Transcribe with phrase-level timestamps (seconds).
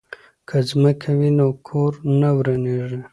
[0.47, 3.01] که ځمکه وي نو کور نه ورانیږي.